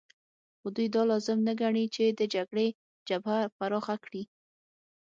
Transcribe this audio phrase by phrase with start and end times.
[0.59, 2.67] خو دوی دا لازم نه ګڼي چې د جګړې
[3.07, 4.23] جبهه پراخه کړي